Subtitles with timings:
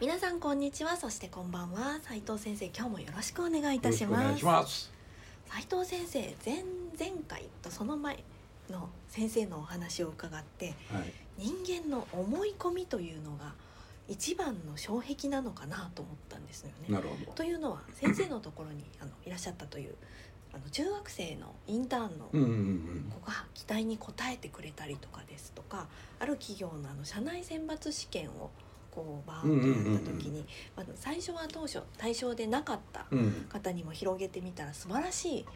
[0.00, 0.96] 皆さんこんにちは。
[0.96, 1.98] そしてこんばんは。
[2.00, 4.34] 斉藤先生今日もよろしくお願いいたしま
[4.66, 4.90] す。
[5.46, 6.64] 斉藤先生前
[6.98, 8.24] 前回とその前
[8.70, 11.12] の先生のお話を伺ってはい。
[11.36, 13.52] 人間の思い込みというのが
[14.08, 16.94] 一番の障壁なのかなと思ったんですよね。
[16.94, 17.32] なるほど。
[17.32, 19.94] というのは先生のところにあのいらっしゃったという
[20.54, 28.50] あの中学生のインターンの子が期待に応えてくれたりとかですとかある企業のあの社内選抜試験を
[28.90, 30.44] こうバーンとやった時に、
[30.76, 33.06] まあ最初は当初対象でなかった
[33.48, 35.46] 方にも広げてみたら素晴らしい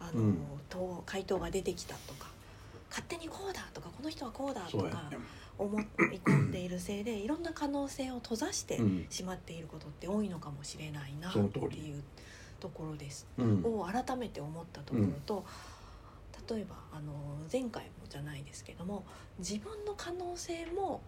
[0.00, 0.38] あの、うん。
[0.68, 2.28] 答回答が出てきたとか
[2.90, 5.10] 勝手にこうだとかこの人はこうだとか
[5.58, 5.84] 思い
[6.24, 9.06] 込んでいるせいで いろんな可能性を閉ざしてうん。
[9.10, 12.02] しまっていることって多いのかもしれないなっていう
[12.60, 13.26] ところです。
[13.38, 13.62] うん。
[13.64, 15.44] を改めて思ったところと、
[16.48, 17.12] 例えばあの
[17.50, 19.04] 前回もじゃないですけども
[19.38, 21.00] 自分の可能性も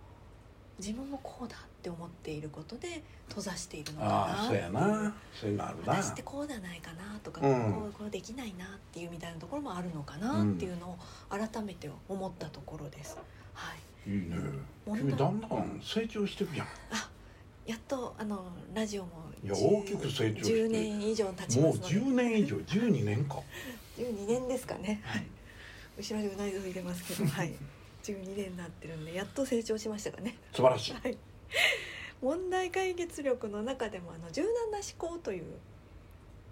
[0.78, 4.14] 自分もこうだって思っていることで閉ざしているのかな。
[4.14, 5.14] ああそうやな。
[5.40, 5.92] そういうのあるな。
[5.94, 7.72] 私ってこうじゃないかなとか、うん。
[7.72, 10.98] こうこうできないなっていうみたいなところもあるのかなっていうのを
[11.30, 13.16] 改めて思ったところです。
[13.54, 13.74] は
[14.06, 14.36] い、いいね。
[14.86, 16.66] 君だんだん成長してるやん。
[17.66, 19.10] やっとあのラジオも
[19.42, 20.40] いや10大きく成長して。
[20.42, 22.06] 10年以上経ちもうますので。
[22.06, 22.56] 10年以上。
[22.56, 23.36] 12年か。
[23.96, 25.26] 12年ですかね、はい、
[25.98, 27.52] 後ろにうなずいてますけど、はい、
[28.04, 30.36] 12年になってるんでやっと成長しましたかね。
[30.52, 30.92] 素晴らしい。
[30.92, 31.16] はい、
[32.22, 35.44] 問題解決力の中でもあの柔軟な思考という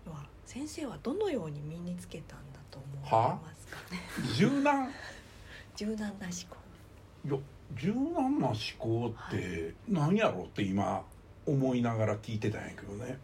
[0.07, 4.01] のは先生はどのように身につけたんだと思いますかね。
[4.35, 4.91] 柔軟？
[5.77, 6.15] 柔軟な思
[6.51, 6.57] 考。
[7.25, 7.39] いや
[7.77, 11.05] 柔軟な思考って何やろって今
[11.47, 13.19] 思いながら聞いてたんやけどね。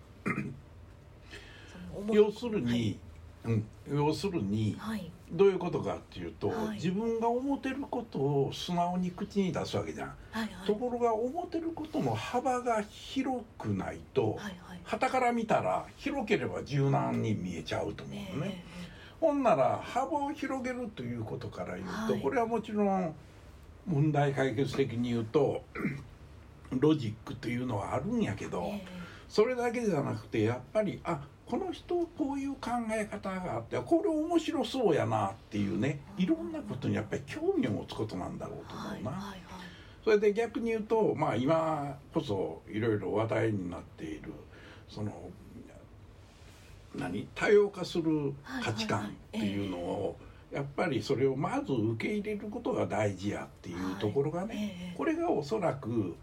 [2.13, 2.99] 要するに、
[3.49, 6.77] うん、要するにはい、はい、どういうことかっていうと、はい。
[6.77, 14.81] 自分が思ってることを素直に口に出すわけじゃん、はい、はい、ところが思ってることの幅が広くないとはい、はい。
[14.85, 18.89] 傍から見たら広ければ柔軟に見えちゃうと思うのね、え。
[19.21, 22.23] ほんなら幅を広げるということから言うと、はい。
[22.23, 23.15] これはもちろん
[23.87, 25.63] 問題解決的に言うと
[26.71, 28.99] ロジックというのはあるんやけど、ええ。
[29.29, 39.11] それだけじゃなくてやっぱりあこの人こういう考え方があってこれ面白そうやなっていうねいろんなことにやっぱり興味を持つことなんだろうと思はい、うな。
[39.11, 39.41] はい、はい。
[40.05, 44.33] それで逆に言うとまあ今こそいろいろ話題になっている
[44.89, 45.13] その
[46.95, 47.29] 何？
[47.35, 50.17] 多様化する価値観っていうのを
[50.51, 56.17] やっぱりそれをまず受け入れることが大事やっていうところがね、はいええこれがおそらく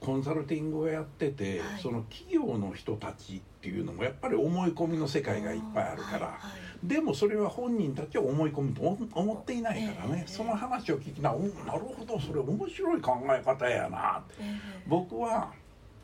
[0.00, 1.82] コンサルティングをやってて、はい。
[1.82, 14.22] その企業の人たちっていうのもやっぱり思い込みの世界がいっぱいあるから、はいはいでもそれは本人たちは思い込みと思思っていないからね、ええその話を聞きなうんなるほどそれ面白い考え方やな。
[14.38, 15.52] ええ僕は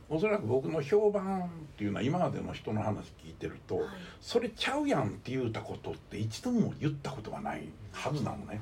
[0.09, 3.87] おそらく僕の評判っていうのは今までの人の話聞いてると、はい。
[4.21, 8.60] それちゃうやんって言ったことって一度も言ったことがないはずなのね。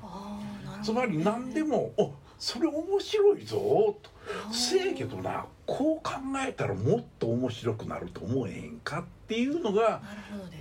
[0.83, 3.57] つまり何でも「おそれ面白いぞ」
[4.03, 4.11] と
[4.49, 4.53] 「あー。
[4.53, 6.15] せやけどなこう考
[6.45, 10.03] えたらもっと面白くなると思えへんか」っていうのが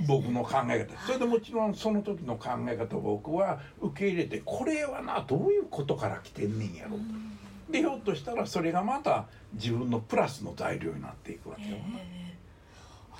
[0.08, 0.96] 僕の考え方。
[1.08, 6.98] それでもちろんその時の考え方を僕は受け入れてこれはなどういうことから来てんねんやろ。
[6.98, 7.38] うん。
[7.72, 11.70] でひょっとしたらそれがまた自分のプラスの材料になっていくわけよ。
[11.70, 11.84] ええ。
[11.98, 12.38] ええ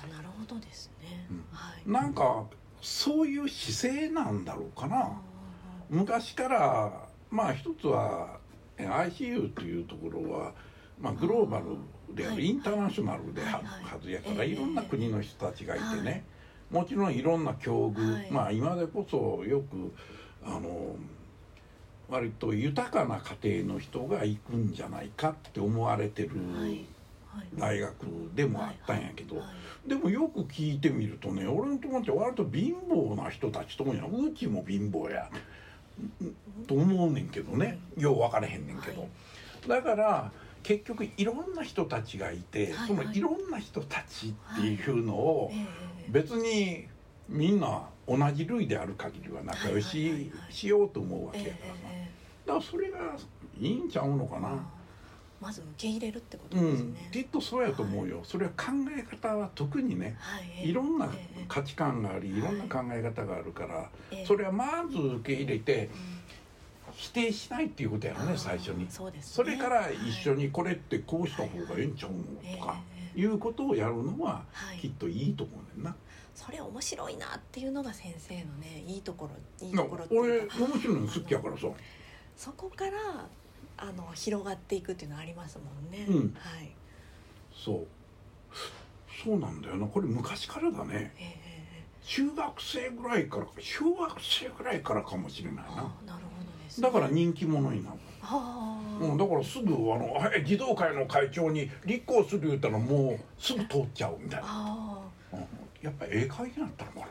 [0.04, 1.44] あなるほどですね、うん。
[1.50, 1.82] はい。
[1.90, 2.44] なんか
[2.80, 5.20] そういう姿勢なんだろうかな。
[5.90, 8.40] 昔からまあ一つは
[8.78, 10.52] え ICU というところは、
[11.00, 11.64] まあ、グローバル
[12.14, 12.46] であるはい。
[12.46, 13.84] インターナショナルでははいはい。
[13.84, 16.24] はずやからええいろんな国の人たちがいてはね
[16.70, 18.30] もちろんいろんな境遇、はい。
[18.30, 19.92] まあ今でこそよく
[20.44, 20.96] あの
[22.08, 26.84] 割と豊かな家庭の人が行くんじゃないかって思われてるはい。
[27.28, 27.48] はい。
[27.56, 27.94] 大学
[28.34, 29.46] でもあったんやけど、はい
[29.86, 35.28] でもよく聞いてみるとね俺の友達は割と貧乏な人たちともやうちも貧乏や
[36.66, 37.78] と思うねんけどね。
[37.96, 39.68] よう分からへんねんけど、はい。
[39.68, 45.50] だから結局いろんな人たちがいて、はいそのいろんな人たちっていうのを
[46.08, 46.86] 別に
[47.28, 52.98] みんな同じ類である限りは仲良しはいしようと思うわけええやからさええだからそれが
[53.60, 54.64] いいんちゃうのかな。
[55.42, 58.66] あまず受け入れるってことうんですね、、きっとそうやと思うよ、それは考
[58.96, 60.68] え方は特にねはい。
[60.70, 61.08] いろんなえ
[61.40, 61.44] え。
[61.48, 62.40] 価値観がありい。
[62.40, 64.26] ろんな考え方があるからええ。
[64.26, 66.92] それはまず受け入れてうん。
[66.94, 68.86] 否定しないっていうことやろね最初に。
[68.90, 69.18] そね。
[69.20, 72.18] それから一緒ににこれってこうした方がええんちゃうの
[72.58, 72.80] とか
[73.16, 73.24] い。
[73.24, 74.78] うことをやるのははい。
[74.78, 75.94] きっといいと思うねんな。
[76.34, 79.28] それ面白いなっていうのが先生のねいいとこ
[79.60, 80.56] ろいいなところって俺いうか。
[80.58, 81.66] 面白いの好きやからさ。
[82.36, 82.92] そこから
[83.82, 86.34] あの広がっていくっていうのはありますもんね、うん。
[86.38, 86.70] はい。
[87.52, 87.86] そう。
[89.24, 89.86] そうなんだよな。
[89.86, 91.12] これ昔からだね。
[91.18, 91.52] えええ
[92.04, 95.64] 中学生ぐらいから小学生ぐらいからかもしれないな。
[95.64, 96.18] なるほど
[96.64, 97.96] です、ね、だから人気者になる。
[98.22, 104.98] ああ、うん、だからすぐあのはい児童会の会長に立候補する言ったらもうすぐ通っちゃうみたいな、あ
[105.32, 105.38] うん、
[105.80, 107.06] やっぱええ会になったのかな。
[107.06, 107.08] あ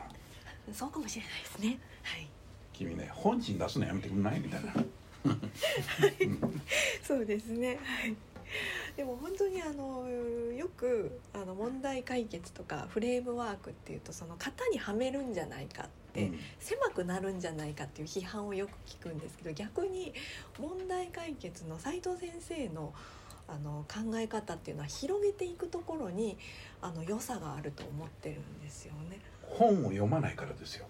[0.74, 1.80] そうかもしれないですね。
[2.02, 2.28] はい。
[2.74, 4.40] 君ね本心出すのやめてくんない？
[4.40, 4.74] みたいな
[7.02, 7.78] そうですね。
[7.82, 8.16] はい。
[8.96, 16.38] でも本当にあのよくあの問題解決とかフレームワークっていうとその型にはめるんじゃないかって、うん。
[16.58, 20.12] 狭くなるんじゃないかっていう批判をよく聞くんですけど逆に
[20.58, 22.92] 問題解決の斉藤先生の
[23.48, 26.38] あの考え方っていうのは広げていくところに
[26.80, 29.20] あの良さがあると思ってるんですよね。
[29.42, 30.86] 本を読まないからですよ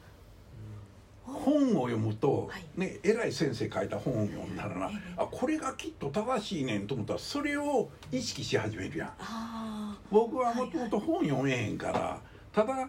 [1.25, 2.65] 本を読むと、はい。
[2.77, 5.15] ね偉い先生書いた本を読んだらな、ええ。
[5.17, 9.11] あこれがきっと正しいねんと思ったらそれを意識し始めるやん。
[9.19, 12.21] あ僕はもともと本読めへんから、
[12.53, 12.89] ただ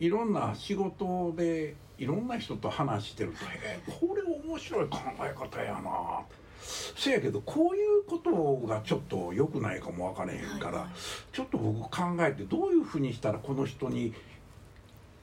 [0.00, 6.20] いろんな仕事でいろんな人と話してると「へえこれ面白い考え方やな」
[6.60, 10.90] せやけどこういうことがちょっと良くないかも分からへんから、はいはい。
[11.32, 14.12] ちょっと僕考えてどういうふうにしたらこの人に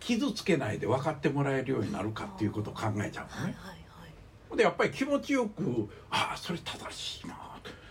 [0.05, 3.55] 傷つけないで分かってもらえるようになるかっていうことを考えちゃうのね。
[4.55, 7.35] でやっぱり気持ちよく「ああそれ正しいな」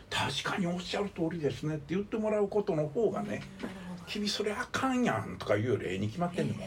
[0.08, 3.40] 確かにおっしゃる通りですね」って言ってもらうことの方がねなる
[3.88, 6.60] ほど「君それあかんやん」とか言うよりええに決まってんのも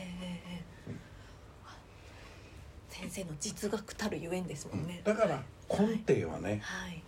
[2.90, 5.02] 先生の実学たるゆえんですもんね。
[5.04, 7.02] だから根底はねはい、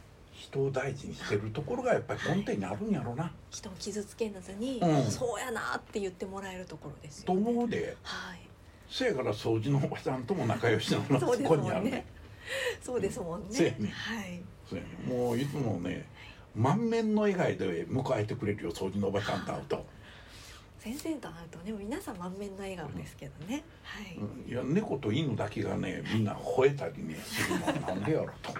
[0.49, 7.25] 人を大事にしてるところがやっぱり根底にあるんやろな、人を傷つけずに、うんそうやなって言ってもらえるところですね。
[7.27, 8.39] 思うではい、
[8.89, 12.05] せやから掃除のおばさんとも仲良しなのがそうですそこにあるねもんね。
[12.81, 13.47] そうですもんね。
[13.51, 14.41] そうやねはい。
[14.67, 16.07] そうやねもういつもね
[16.55, 19.85] 満面の笑顔で迎えてくれるよ掃除のおばさんと会うと、
[20.79, 23.63] 先生と会うとね、皆さん満面の笑顔ですけどね。
[23.83, 24.15] はい。
[24.15, 28.51] うんいや猫と犬だけがねみんな吠えたりねするのはなんでやろと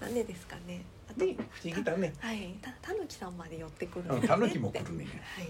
[0.00, 0.82] なんでですかね。
[1.08, 1.28] あと、不
[1.68, 5.44] 思議だねはい、た、たぬきさんまで寄ってくるねタヌキも来るねはい。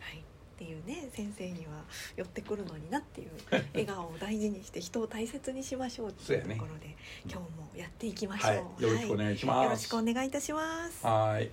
[0.00, 0.18] はい。
[0.18, 1.84] っていうね、先生には
[2.16, 3.30] 寄ってくるのになっていう
[3.72, 8.50] 笑顔を大事にして人を大切にしましょうっていうところで、今日もやっていきましょう。
[8.50, 11.06] はいよろしくお願いします、はいよろしくお願いいたします。
[11.06, 11.50] はい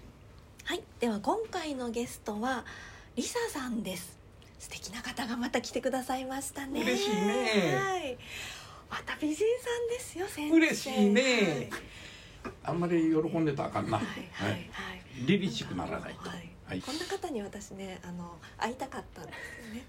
[0.65, 2.65] はい、では今回のゲストは
[3.15, 4.17] リサさんです。
[4.57, 6.81] 素敵な方がまた来てくださいましたね。
[6.83, 8.17] 嬉しいねはい。
[8.93, 10.55] また美人さんですよ、先生。
[10.55, 11.67] 嬉しいね。
[12.63, 13.97] あんまり喜んでたらあかんな。
[13.97, 15.01] はい、はい、はい。
[15.25, 16.29] 凛々しくならないと。
[16.29, 16.49] はい。
[16.65, 16.79] はい。
[16.79, 19.85] こんな方に私ね、あの会いたかったんですよね。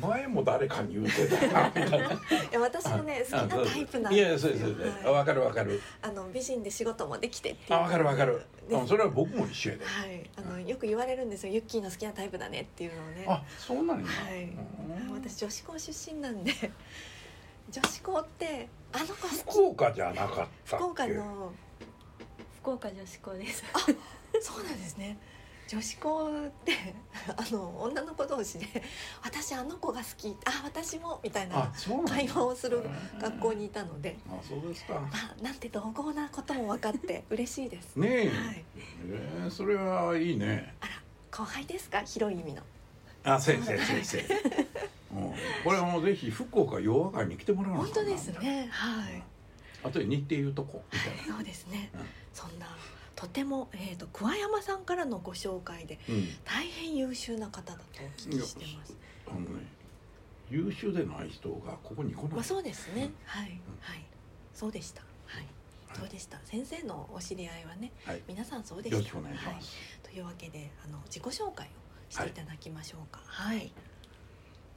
[0.00, 1.36] 前も誰かに言うてた
[1.68, 4.16] いや、私のね、好きなタイプなんい。
[4.16, 5.04] やそうですそうです。
[5.04, 5.14] はい。
[5.14, 5.82] わかるわかる。
[6.02, 7.80] あの美人で仕事もできてっていう。
[7.80, 8.42] あわかるわかる。
[8.86, 9.84] それは僕も一緒やで。
[9.84, 11.52] はい、あのよく言われるんですよ。
[11.52, 13.24] ユッキーの好きなタイプだねっていうのをね。
[13.26, 14.06] あそうなんや。
[14.06, 14.44] はい。
[14.44, 15.12] うん。
[15.14, 16.52] 私女子校出身なんで
[17.70, 19.12] 女子校ってあの子
[19.50, 20.76] 福岡じゃなかったっけ？
[20.76, 21.52] 福岡の
[22.60, 23.64] 福岡女子校です。
[24.40, 25.18] そうなんですね。
[25.68, 26.72] 女子校って
[27.34, 28.66] あの女の子同士で
[29.24, 31.72] 「私あの子が好きあ私も」みたいな
[32.06, 32.82] 会話をする
[33.18, 34.94] 学校にいたので、あそうですか。
[34.94, 37.96] まあ、なんて濃厚なことも分かって嬉しいです。
[37.96, 38.28] ねえ。
[38.28, 38.64] はい、
[39.08, 40.74] えーそれはいいね。
[40.80, 40.92] あら
[41.30, 42.02] 後輩ですか？
[42.02, 42.62] 広い意味の。
[43.24, 44.26] あ先生先生うん
[45.64, 48.68] これはもうぜひ福岡洋和会に来てもらわなあか本当ですね。
[48.70, 49.22] はい。
[49.84, 51.36] あとで日程言うとこみたいな。
[51.36, 52.00] そうですね、うん。
[52.32, 52.66] そんな
[53.14, 56.28] とても、えー、と桑山さんからのご紹介でうん。
[56.44, 58.96] 大変優秀な方だとお聞きしてます。
[59.28, 59.66] あのね
[60.50, 63.10] 優秀でない人がここに来ない、まあそうですね。
[63.24, 63.44] はい。
[63.44, 64.04] んはい。
[64.54, 65.02] そうでした。
[65.26, 65.46] はい。
[65.94, 66.38] そうでした。
[66.44, 68.22] 先生のお知り合いはね、はい。
[68.26, 68.96] 皆さんそうでした。
[68.96, 69.54] よろしくお願いしはい。
[69.54, 71.70] ます、というわけであの自己紹介を
[72.10, 73.20] していただきましょうか。
[73.24, 73.72] はい。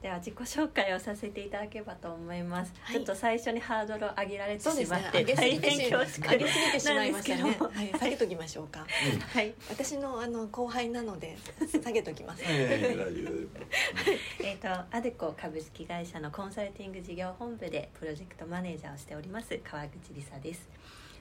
[0.06, 2.72] では自己紹介をさせていただければと思います。
[2.80, 4.60] はいちょっと最初にハードルを上げられて。
[4.60, 7.58] しまって、大変恐縮上げすぎてしまいましたね。
[7.74, 8.86] はい下げときましょうか。
[9.32, 9.52] はい。
[9.68, 11.36] 私のあの後輩なので
[11.82, 12.44] 下げときます。
[12.46, 20.68] ええ大丈夫えっ、とアデコ株式会社のコンサルティング事業本部でプロジェクトマネージャーをしております川口理沙です。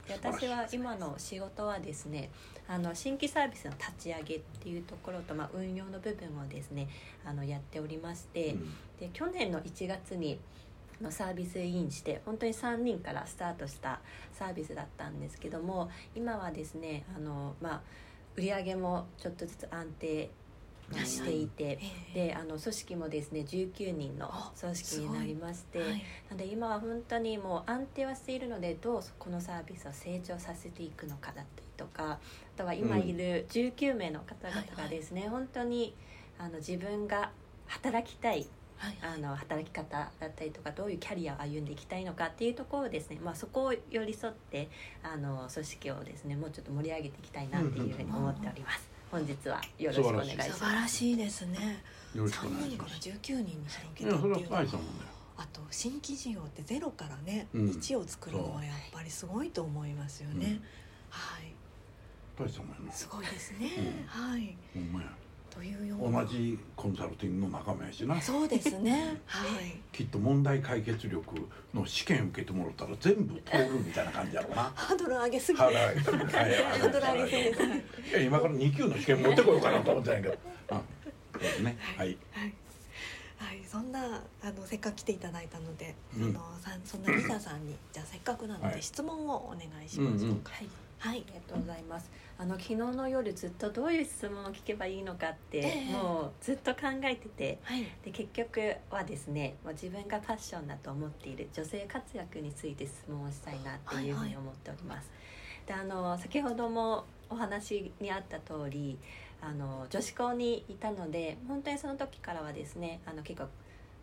[0.08, 2.30] で私は今の仕事はですね
[2.68, 6.88] あの新規サービスの立ち上げっていうところと、まあ、運用の部分をですね
[7.26, 8.74] あのやっておりまして、うん。
[9.00, 10.40] で去年の1月に
[11.02, 14.00] のサービスインして本当に3人からスタートした
[14.34, 17.82] サービスだったんですけども今はですねあの、まあ、
[18.36, 20.30] 売り上げもちょっとずつ安定
[20.94, 21.80] していて、
[22.13, 25.89] えであの組織もですね19人のあ組織になりまして、はい。
[25.89, 25.96] な
[26.32, 32.20] ので今は本当にもう安定はしているのでどうこのサービスを成長させていくのかだったりとかあ
[32.58, 35.94] とは今いる19名の方々がですね、本当に
[36.38, 37.32] あの自分が
[37.68, 38.98] 働きたいはい。
[39.01, 44.70] あの働き方だったりとかどういうキャリアを歩んでいきたいのかっていうところをですね、まあ、そこを寄り添って
[45.01, 48.95] あの組織をですねもうちょっと盛り上げていきたいなっていうふうに思っております。
[49.16, 50.52] 本日はよろしくお願いします。
[50.52, 51.18] 素晴らしい。
[51.18, 51.82] ですね。
[52.14, 53.20] よろしくお願3人からいします。
[53.20, 53.46] 19人に
[53.96, 54.84] 広いやそれはげたっていうのは
[55.38, 57.66] あと新規事業ってゼロからね、うん。
[57.70, 60.62] 1を作るのはやっぱりすごいと思いますよね、うん。
[61.10, 61.54] はい。
[62.38, 62.92] 大したもんやな。
[62.92, 64.32] すごいですね、うん。
[64.32, 64.58] はい。
[64.74, 65.10] ほんまや
[65.56, 66.22] というような。
[66.22, 68.22] 同じコンサルティングの仲間やしな。
[68.22, 69.18] そうですね。
[69.26, 69.80] はい。
[69.92, 74.64] きっと問題解決力の試験受けてもらったら全部通るみたいな感じやろうな。
[74.76, 75.64] ハードル上げすぎて。
[75.64, 77.80] ハードル上げすぎですはい。
[77.80, 78.12] い。
[78.14, 80.38] や今から2級の試験持ってこようかなと思ってたんやけど
[80.72, 80.78] うん
[81.34, 82.18] そうですねはい。
[82.32, 82.54] はい、
[83.38, 85.18] はい、そんなあのせっかく来てい。
[85.18, 85.48] ただい。
[85.48, 88.76] たので、うんあのさそんなリサさんにじゃあせっかくなのはい。
[88.76, 89.90] で質問をお願い。
[89.90, 90.26] します。
[90.26, 91.24] うんうんはいはい。
[91.28, 92.10] ありがとうございます。
[92.38, 95.92] あの昨日の夜ずっとどういう質問を聞けばいいのかって、ええ。
[95.94, 97.86] もうずっと考えててはい。
[98.04, 105.10] で結局はですねもう自分がパッションだと思っている女性活躍について質問をしたいなっていうふうに思っております。
[105.66, 108.98] であの先ほどもお話にあった通り
[109.42, 113.48] あの女子校にいたので本当にその時からはですねあの結構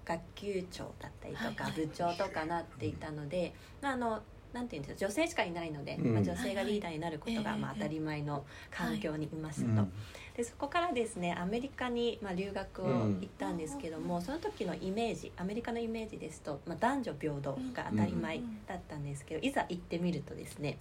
[0.05, 1.73] 学級長だったりとか、はいはい。
[1.73, 4.23] 部長とかなっていたので、まああの
[4.53, 6.15] なんていうんですか女性しかいないので、うん。
[6.15, 9.93] まあ、女性がリーダーになることがはいはいまあ当たり前の環境にいますと、うん
[10.37, 20.79] でそこからですねアメリカにまあ留学を行ったんですけども、その時のイメージアメリカのイメージですと、まあ、男女平等が当たり前だったんですけど、いざ行ってみるとですね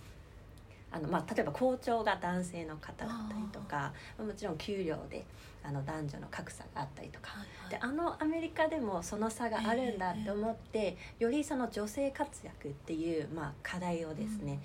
[0.91, 5.25] あの、まあ、例えば校長が男性の方だったりとかまあもちろん給料で
[5.63, 7.29] あの男女の格差があったりとか。
[7.69, 14.59] であのアメリカでもその差があるんだって思って、よりその女性活躍っていう、まあ、課題をですね、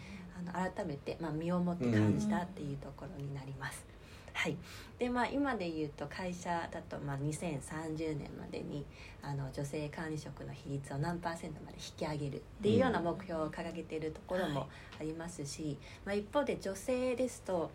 [0.52, 3.96] あの改めて、まあ、身をもって感じたっていうところになります。
[4.37, 4.57] はい、
[4.99, 8.85] でまあ今で言うと会社だとまあ2030年までに
[9.23, 14.69] あの女性管理職の比率を何パーセントまで引き上げるっていうような目標を掲げているところも
[15.00, 17.71] ありますし、まあ、一方で女性ですと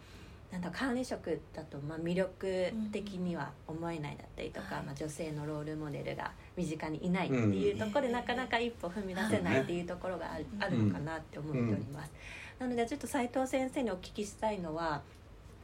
[0.52, 8.14] なんだ管理職だとまあ魅力的には思えないだったりとか、はいまあ、女性のロールモデルが身近にいないっていうところで、うん。
[8.14, 10.64] なかなか一歩踏み出せないっていうところがある,、うん。
[10.64, 12.12] あるのかなって思っております。
[12.60, 15.02] なのでちょっと斉藤先生にお聞きしたいのは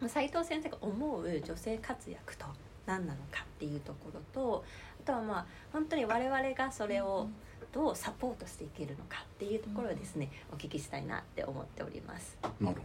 [0.08, 2.46] 斉藤先生が思う女性活躍と
[2.86, 4.64] 何なのかっていうところと
[5.02, 7.28] あとはまあ本当に我々がそれを
[7.74, 12.38] どうサポートしていけるのかっていうところをですね、お聞きしたいなって思っております。
[12.60, 12.82] なる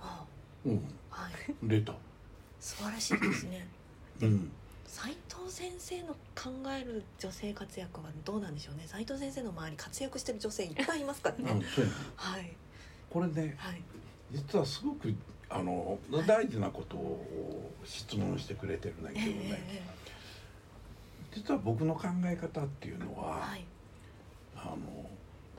[0.00, 0.26] あ
[0.64, 0.70] ほど。
[0.72, 1.32] うんはい。
[1.62, 1.94] 出た
[2.60, 3.66] 素晴らしいですね。
[4.22, 4.52] うん。
[4.86, 8.84] 斉藤先生の考える女性活躍はどうなんでしょうね。
[8.86, 11.62] 斉藤先生の周り活躍してる女性いっぱいいますからね。
[12.16, 12.56] はい。
[13.10, 13.82] これねはい。
[14.32, 15.14] 実はすごく
[15.50, 19.82] あのはい大事なことを質問してくれてるんだけどええねえ
[21.34, 23.64] 実は僕の考え方っていうのはえはい。
[24.56, 24.76] あの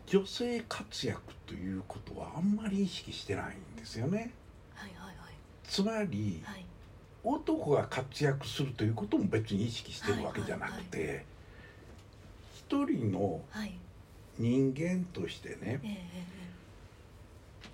[0.07, 4.31] 女性活躍ということはあんまり意識してないんですよね。
[4.75, 5.15] はいはい
[5.63, 6.55] つまりはい。
[6.55, 6.65] はい
[7.27, 11.25] 男が活躍するということも別に意識してるわけじゃなくて
[12.53, 13.73] 一人のはい。
[14.37, 16.44] 人間としてねえええ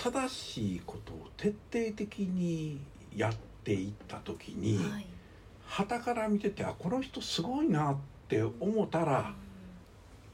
[0.03, 2.81] 正しいことを徹底的に
[3.15, 5.05] やっていった時えにはい。
[5.67, 7.95] 傍から見ててあこの人すごいなっ
[8.27, 9.35] て思ったら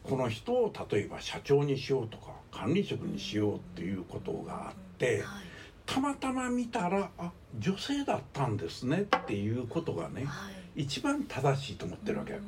[0.03, 5.43] この人を例えば社長にしようとか管理職にしようっていうことがあってはい。
[5.85, 10.83] たまたま見たらあ女性だったんですねっていうことがねはい。
[10.83, 12.31] 一番正しいと思ってるわけ。
[12.31, 12.43] うんうん。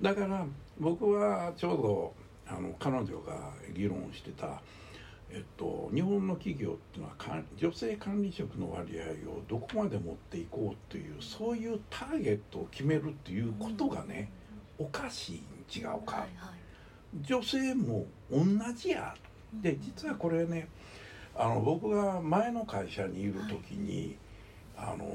[0.00, 0.46] だから
[0.80, 2.14] 僕はちょうど
[2.48, 4.62] あの彼女が議論してた、
[5.30, 14.30] えっと、日本の企業っていうのはか女性管理職の割合をどこまで持っていこうというそういうターゲットを決めるっていうことがね
[14.78, 15.88] おかしいに違うか。
[15.88, 16.28] はいはい。
[17.20, 18.44] 女性も同
[18.74, 19.14] じや。
[19.52, 20.68] で実はこれね
[21.34, 24.16] あの僕が前の会社にいる時に、
[24.76, 25.06] あの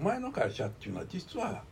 [0.00, 1.62] 前の会社っていうのは実は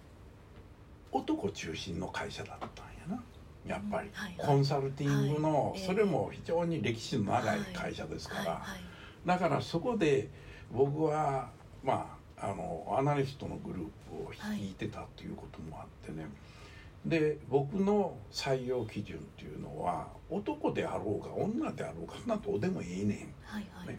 [1.11, 3.23] 男中心の会社だったんやな
[3.66, 8.62] やっぱり、コンサルティングの、はいそれも非常に歴史の長い会社ですから、
[9.25, 10.28] だからそこで
[10.73, 11.50] 僕は
[11.85, 16.31] まああのアナリストのグループを率いてたっていうこともあってね、はい
[17.07, 23.88] で僕の採用基準っていうのは男であろうが女であろうがそんなどうでもいいねん、はいはい。
[23.88, 23.99] ね、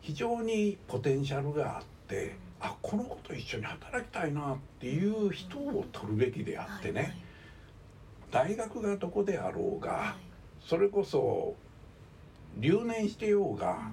[0.00, 7.16] 非常にポテンシャルがあって、うん、あこの子と一緒に働きたいなっていう人を取るべきであってね、はいはい、
[8.34, 10.14] 大学がどこであろうが、はい、
[10.66, 11.54] それこそ
[12.56, 13.92] 留年してようが、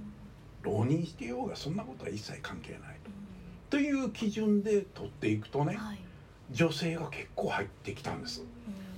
[0.65, 3.11] うん、浪人してようがそんなことは一切関係ないと。
[3.11, 3.13] うん、
[3.69, 5.99] という基準で取っていくとね、はい
[6.51, 8.43] 女性が結構入ってきたんです。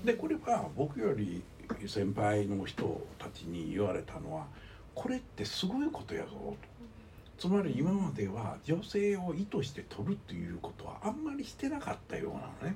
[0.04, 1.44] でこれは僕より
[1.86, 4.48] 先輩の人たちに言われたのは
[4.96, 6.58] これってすごいことやぞと。
[7.38, 12.76] つまり今までは女性を意図して取るっていうことはあんまりしてなかったようなの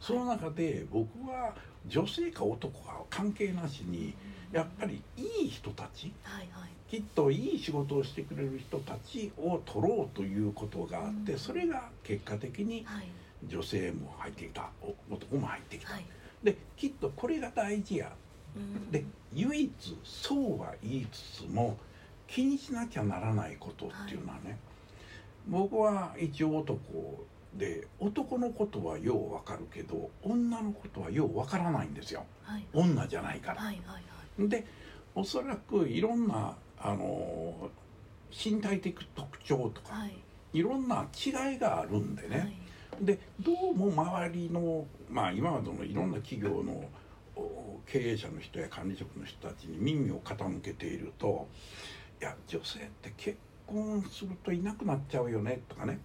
[0.00, 1.54] その中で僕は
[1.86, 4.14] 女性か男か関係なしに
[4.52, 13.08] やっぱりいい人たち、はいはい、きっといい仕事をしてくれる人たちを取ろうということがあって、それが結果的に、はい。
[13.46, 14.68] 女性も入ってきた
[15.10, 16.04] 男も入ってきた、はい、
[16.42, 18.12] できっとこれが大事や、
[18.56, 19.72] うん、で唯一
[20.04, 21.76] そうは言いつつも
[22.26, 24.56] 気にしなきゃならないことっていうのはね、はい、
[25.46, 27.24] 僕は一応男
[27.58, 33.60] で男のことはようわかるけど女のことはようわからないんですよ、はい、女じゃないから。
[33.60, 34.02] はいはい
[34.38, 34.64] はい、で
[35.14, 37.70] おそらくいろんなあの
[38.30, 40.16] 身体的特徴とか、はい、
[40.52, 42.60] いろんな違いがあるんでね、
[43.00, 46.84] でどうも周りのまあ今までのいろんな企業の
[47.86, 51.48] 経営者の人や管理職の人たちに耳を傾けていると
[52.20, 55.98] いや女性って結婚するといなくなっちゃうよねとかね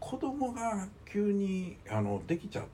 [0.00, 2.64] 子供が急にあのできちゃう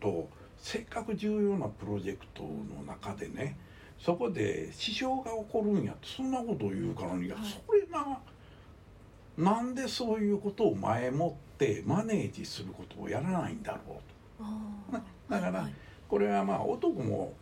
[0.00, 3.56] とせっかく重要なプロジェクトの中でね
[3.98, 8.18] そこで支障が起こるんやってそんなことを言うからに、はい、それな
[9.36, 14.00] なんでそういうことを前もってマネージすることをやらないんだろ
[14.40, 15.00] うと。
[15.28, 15.68] だから
[16.08, 17.34] これはまあ男も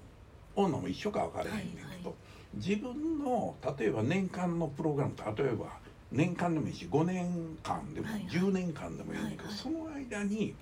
[0.54, 2.14] 女も一緒か分からへんねんけど、
[2.54, 5.78] 自分の例えば年間のプログラム例えば
[6.10, 10.54] 年間でもいいし5年間でも10年間でもいいんだけど、その間に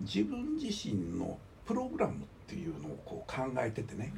[0.00, 2.16] 自分自身のプログラムっ
[2.48, 4.12] ていうのをこう考えててね、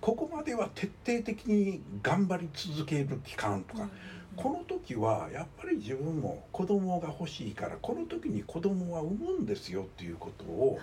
[0.00, 3.88] ここまでは徹底的に頑張り続ける期間とか、
[4.34, 10.78] この時はやっぱり自分も子供が欲しいからこの時に子供は産むんですよっていうことを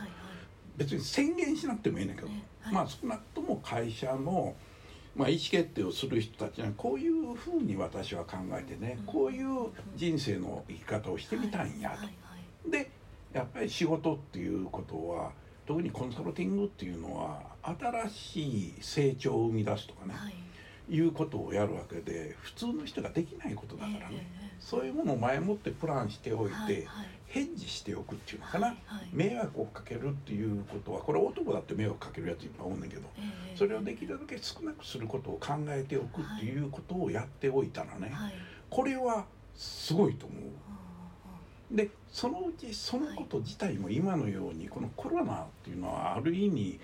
[0.77, 2.29] 別に宣言しなくてもいいんだけど、
[2.71, 4.55] まあ少なくとも会社の、
[5.15, 11.95] まあ、意思決定をする人たちはこういうふうに私は考えてね、こういう人生の生き方をしてみたんや
[12.63, 12.69] と。
[12.69, 12.89] で
[13.31, 15.31] やっぱり仕事っていうことは
[15.65, 20.33] 特にコンサルティングっていうのは新しい成長を生み出すとかね、はい。
[20.89, 26.85] いうことをやるわけで普通の人ができないことだからね、えー、そういうものを前もってプランしておいて、はいはい、
[27.33, 28.77] ヘッジしておくっていうのかな、はい。
[28.85, 38.33] はい、迷惑をかけるっていうことはこれ男だって迷惑かけるやついっぱいおんねんけど、えー、それをできるだけ少なくすることを考えておくっていうことをやっておいたらね、はい、
[38.69, 40.41] これはすごいと思う。
[41.75, 46.79] でそのうちそのこと自体も今のようにこのコロナっていうのはある意味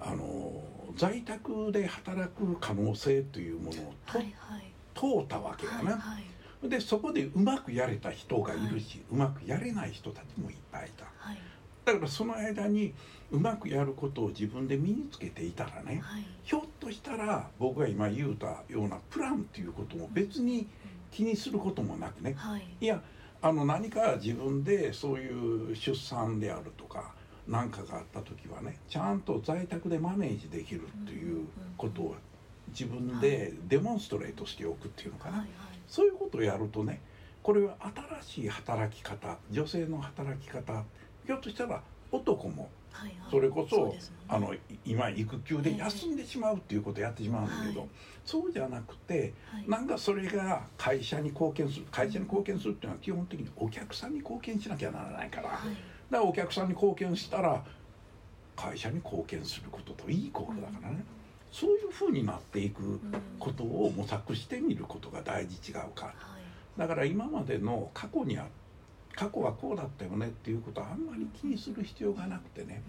[0.00, 0.64] あの
[0.96, 4.64] 在宅で働く可能性というものをと、はいはい、
[4.96, 6.24] 通ったわけやな、はいはい、
[6.68, 11.38] でそこでうまくやれた人がいるし、はい、うまくやれない人たちもいっぱいいた、はい、
[11.84, 12.94] だからその間に
[13.30, 20.68] うまくやることを自分で身につけていたらね、はい、ひょっとしたら僕が今言うたようなプランっていうことも別に
[21.10, 22.34] 気にすることもなくね、
[22.80, 22.86] い。
[22.86, 23.02] や
[23.40, 27.12] あの何か自分でそういう出産であるとか
[27.48, 31.46] 何かがあった時はねちゃんと在宅でマネージできるっていう
[31.76, 32.16] ことを
[32.72, 35.48] 自分でデモンストレートしておくっていうのかな、はいはい、
[35.86, 37.00] そういうことをやるとね
[37.42, 37.76] これは
[38.22, 40.84] 新しい働き方女性の働き方
[41.26, 42.68] ひょっとしたら男も
[43.30, 43.94] それこそ、
[44.28, 44.54] あの
[44.84, 47.88] 今育休で休んでしまうっていうことをやってしまうんだけど、
[48.24, 49.32] そうじゃなくて、
[49.66, 55.64] なんかそれが会社に貢献する会社に貢献するっていうのは基本的にお客さんに貢献しなきゃならないから、だか
[56.10, 57.64] らお客さんに貢献したら
[58.54, 61.04] 会社に貢献することといいことだからね、
[61.52, 62.98] そういうふうになっていく
[63.38, 66.14] ことを模索してみることが大事違うか、
[66.76, 68.46] だから今までの過去にあ
[69.14, 72.82] 過去はこうだったよねっていうことはあんまり気にする必要がなくてね、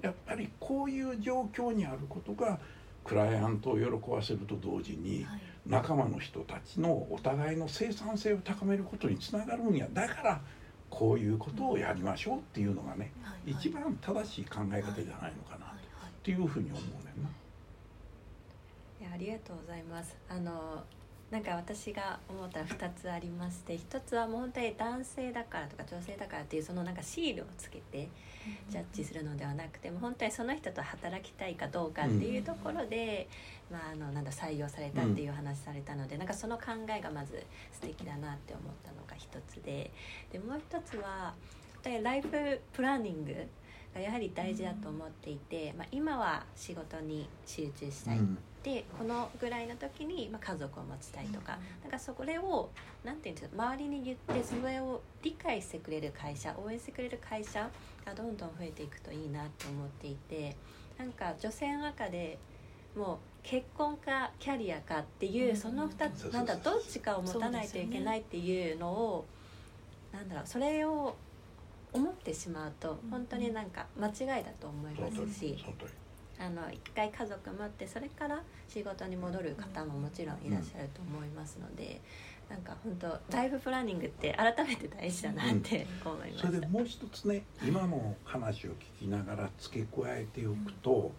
[0.00, 2.58] やっぱりこういう状況にあることが
[3.04, 5.26] クライアントを喜ばせると同時に、
[5.66, 9.88] 仲間の人たちのお互いの生産性を高めることにつながるんや。
[9.92, 10.40] だから
[10.88, 15.68] こういうことをやりましょうっていうのがね、はいはい、一番正しい考え方じゃないのかなっ
[16.22, 17.28] ていうふうに思うねんな。
[19.06, 20.16] いやありがとうございます。
[20.28, 20.82] あの
[21.30, 28.08] なんか私が思ったら2つありまして1つはもう本当に男性だからとか女性だからっていうそのなんかシールをつけて
[28.70, 33.28] ジャッジするのではなくても本当にその人と働きたいかどうかっていうところで、
[33.70, 36.64] まあ、あのなんだ採用されたっていう話されたので、なんかその考
[36.96, 39.90] えがまず素敵だなって思ったのが一つで
[40.32, 41.34] でもう一つは
[42.02, 43.34] ライフプランニング
[43.94, 48.18] がやはり大事だと思っていて、まあ、今は仕事に集中したい。
[48.18, 52.68] うんでこのぐらいの時に、まあ、家族を持ちたいとか,、なんかそれを
[53.04, 57.70] 何て言うんですか周りに言ってそれを理解してくれる会社応援してくれる会社
[58.04, 60.56] がどんどん増えていくといいなと思っていて
[60.98, 62.40] なんか女性の中で
[62.96, 69.26] もう結婚かキャリアかっていうその2つなんだどっちかを持たないといけないっていうのを
[70.12, 71.14] なんだろうそれを
[71.92, 75.56] 思ってしまうと本当になんか間違いだと思いますし。
[76.38, 82.00] あの一回家族持ってそれから仕事に戻る方ももちろんいらっしゃると思いますので、
[82.50, 88.70] うん、なんか本当ライフプランニングって改めて大事だなって思います、うん、それでもう一つね今の話を
[89.00, 91.10] 聞きながら付け加えておくと、うん、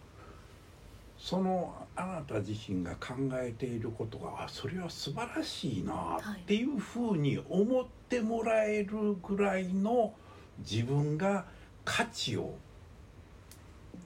[1.17, 10.13] そのあなた自身が考えていることがあそれは素晴らしいなっていうふうに思ってもらえるぐらいの
[10.59, 11.45] 自分が
[11.83, 12.53] 価値を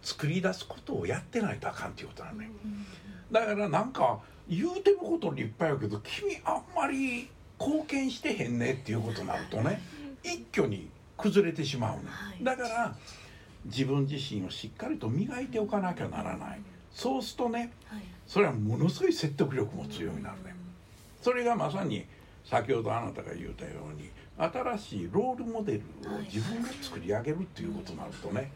[0.02, 2.52] 作り出すことをやってないとあかんっていうことなのね、
[3.32, 9.82] だからなんか言うてること立派やけど君あんまり貢献してへんねっていうことになるとね
[10.24, 12.04] 一挙に崩れてしまうね、
[12.42, 12.96] だから
[13.66, 16.62] 自分自身をしっかりと磨いておかなきゃならない。
[16.92, 17.72] そうするとね、
[18.28, 20.56] それはものすごい説得力も強いなるね。
[21.22, 22.06] それがまさに
[22.44, 28.52] 先ほどあなたが言うたように新しいロールモデルを自分が作り上げるっていうことになるとね、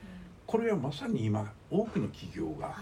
[0.45, 2.75] これはまさに今多くの企業が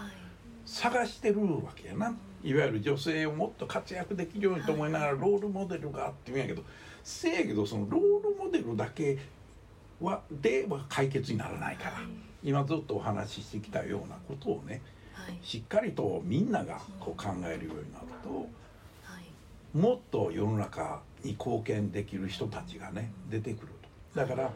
[0.66, 6.62] 探してるわけやな、いわゆる女性をもっと活躍できるようにと思いながらロールモデルがあって言うんやけど
[7.02, 9.18] せやけどそのロールモデルだけ
[10.00, 11.92] はでは解決にならないから、
[12.42, 14.82] 今ずっとお話ししてきたようなことをね、
[15.42, 18.48] しっかりとみんながこう考えるようになると、
[19.78, 23.72] もっと世の中に貢献できる人たちがね出てくる
[24.14, 24.20] と。
[24.20, 24.50] だから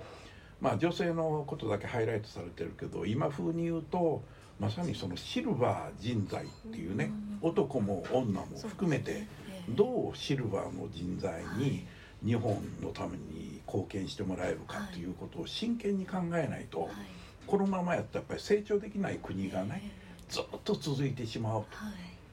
[0.61, 4.23] まあ女性のことだけハイライトされてるけど今風に言うと
[4.59, 7.11] まさにそのシルバー人材っていうね
[7.43, 9.27] 男も女も含めて
[9.69, 11.87] どうシルバーの人材に
[12.25, 16.89] 日本のために貢献してもらえるかっていうことを真剣に考えないと
[17.47, 19.93] このままやったらやっぱり成長できない国がね
[20.29, 21.79] ずっと続いてしまうと。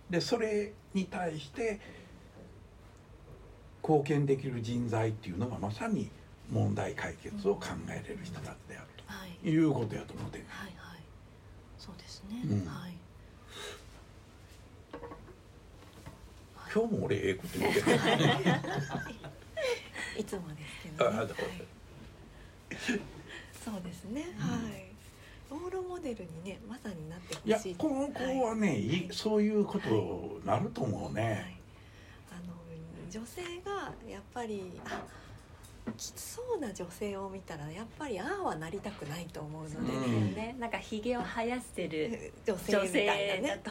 [0.10, 1.80] でそれに対して
[3.84, 6.10] 貢献できる人材っていうのがまさに
[6.52, 8.88] 問題解決を考えれる人たちである
[9.42, 10.38] と、いうことやと思って。
[10.40, 10.46] ね。
[10.50, 10.68] はい。
[10.78, 11.00] はい、
[11.78, 12.94] そうですね、うん、はい。
[16.74, 17.84] 今日も俺ええこと言ってい。
[20.24, 21.28] つもですけど、ね、はい、
[23.64, 24.86] そうですね、うん、はい。
[25.50, 27.50] ロールモデルにねまさになってほしい。
[27.70, 31.58] いやこの子はね、はい、そういうことなると思うね、はい、
[32.32, 32.54] あの
[33.10, 35.06] 女性がやっぱりあ
[35.94, 39.78] きつそうな女性を見たらやっぱりああはなりたくないと思うので、
[40.10, 43.62] ね、ね、なんかひげを生やしてる女性みたいなね。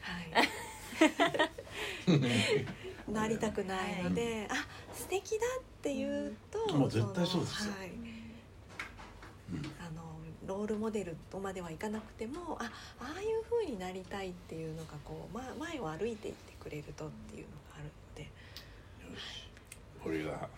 [0.00, 0.30] はい。
[3.10, 7.90] なりたくないので、はい、あ素敵だっていうと、もう絶対そうですよ、はい。
[9.80, 10.02] あの
[10.46, 18.22] ロールモデルとまではいかなくてもあああいうふうになりたいっていうのがこう、ま、前を歩いていってくれるとっていうのがあるので。
[18.22, 18.28] よ
[19.18, 19.48] し、
[20.04, 20.48] 俺が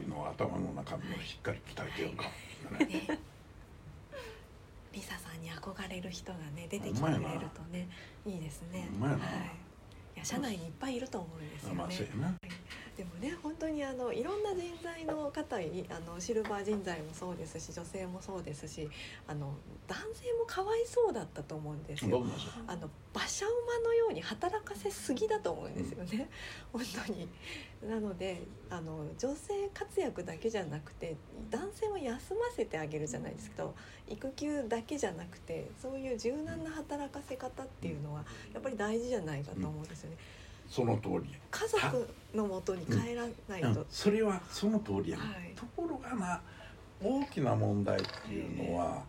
[0.00, 0.04] い。
[0.04, 2.24] うのを頭の中身をしっかり鍛えてようか、
[2.84, 3.20] ね、
[4.92, 7.20] リサさんに憧れる人がね出てきてくれる
[7.54, 7.88] とね
[8.24, 8.88] いいですね。
[9.00, 11.74] はい、いや社内にいっぱいいると思うんですよね。
[11.76, 11.88] まあ
[12.96, 15.60] でもね本当にあのいろんな人材の方あ
[16.10, 18.88] のシルバー人材もそうですし女性もそうですし
[19.28, 19.52] あの
[19.86, 22.24] 男性もかわいそうだったと思うんですよ。
[22.66, 26.28] あの馬車馬のように働かせすぎだと思うんですよね、
[26.72, 27.28] うん、本当に。
[27.86, 31.16] なのであの女性活躍だけじゃなくて
[31.50, 33.74] 男性も休ませてあげるじゃないですけど
[34.08, 40.16] 育休だけじゃなくてそういう柔軟な働かせ方っていうのはやっぱり大事じゃないかと思うんですよね。
[40.40, 43.76] うんその通り家族のもとに帰らないと、うん。
[43.76, 46.40] うん、それはその通りや、はい、ところがな
[47.02, 49.04] 大きな問題っていうのは、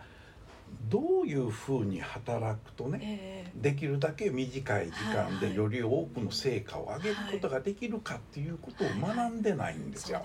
[0.90, 10.22] どういうふうに働くとね、えー、できるだけ短い時間でより多くの成果を上げることができるかっていうことを学んでないんですよ。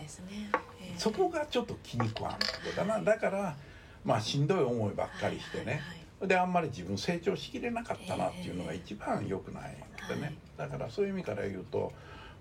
[0.99, 2.39] そこがちょっと気に食わんこ
[2.71, 3.01] とだな。
[3.01, 3.57] だから
[4.05, 9.77] まあしんどい思いばっかりしてね、はいはいであんまり自分成長しきれなかったなっていうのが一番良くない
[10.09, 11.93] でね、だからそういう意味から言うと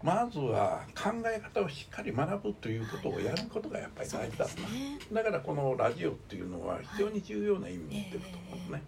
[0.03, 8.81] まずは考え方をしっかり学ぶということをやることがやっぱり大事だな、ね、だからこのラジオっていうのは非常に重要な意味を持ってると思うね、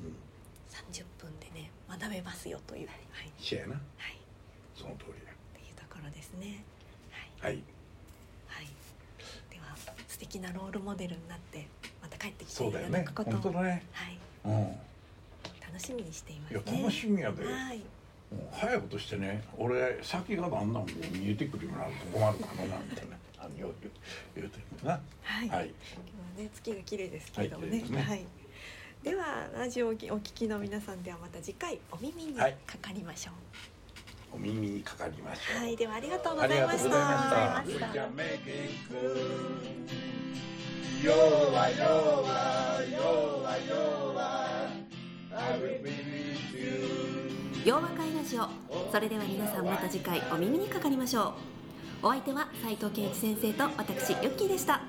[0.00, 0.06] うん、
[0.94, 2.98] 30分でね学べますよという、はい、
[3.38, 4.16] シェアな、はい、
[4.74, 5.32] その通りだ。
[5.52, 6.64] というところですね。
[7.38, 7.62] はい、はい、
[8.48, 8.66] はい、
[9.50, 9.76] では
[10.08, 11.68] 素敵なロールモデルになって
[12.06, 14.52] また帰ってきていただくことを、ね、はい、うん、
[15.60, 17.80] 楽しみにしています、ね、いや楽しみやで、はい。
[18.52, 23.18] 早いことしてね俺先がだんだん見えてくるようになると困るかななんてね。
[23.38, 23.74] あの言う
[24.34, 25.00] 言うてるな。
[25.22, 25.74] はい、はい、今
[26.36, 27.80] 日はね月が綺麗ですけれどもね。
[27.80, 28.02] はい、ね。
[28.02, 28.24] はい、
[29.02, 33.32] ではラジオをお聞きの皆さんではまた次回お耳にかかりましょ
[34.32, 35.62] う、お耳にかかりましょう。
[35.62, 35.76] はい。
[35.76, 37.62] ではありがとうございました
[40.96, 41.84] ありがとうございました
[42.96, 44.22] 弱弱弱弱
[45.32, 46.64] I will be with you
[47.66, 48.48] 洋和会ラジオ
[48.90, 51.34] それでは皆さんまた次回お耳にかかりましょ
[52.02, 54.80] うお相手は斉藤健一先生と私ユッキーでした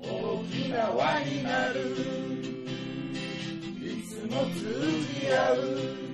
[0.00, 1.80] 大きな輪になる
[3.82, 4.60] いつも通
[5.20, 6.13] じ合う